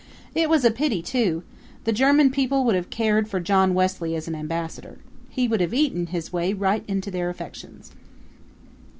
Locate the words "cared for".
2.89-3.39